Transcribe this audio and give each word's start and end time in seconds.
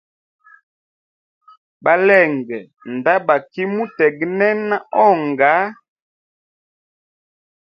Balenge 1.83 2.57
ndabaki 2.95 3.63
mutegnena 3.73 4.77
onga. 5.05 5.53